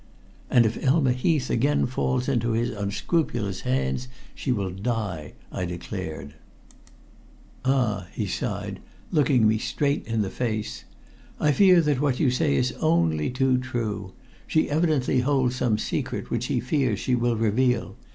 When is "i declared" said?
5.51-6.33